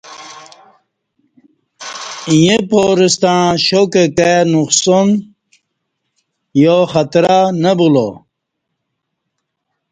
[2.39, 5.07] ییں پارہ ستݩع شا کہ کائی نقصان
[6.61, 8.07] یا خطرہ نہ بولا